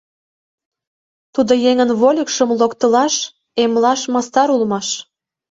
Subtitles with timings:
[1.33, 4.87] Тудо еҥын вольыкшым локтылаш-эмлаш мастар улмаш.